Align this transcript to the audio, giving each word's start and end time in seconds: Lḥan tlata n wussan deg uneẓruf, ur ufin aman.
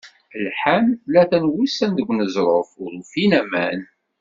Lḥan 0.45 0.85
tlata 1.03 1.37
n 1.43 1.45
wussan 1.53 1.91
deg 1.97 2.07
uneẓruf, 2.11 2.71
ur 2.83 2.91
ufin 3.01 3.31
aman. 3.41 3.79